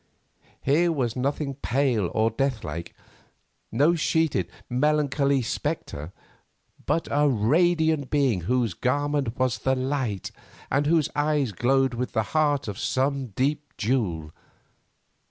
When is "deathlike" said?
2.31-2.95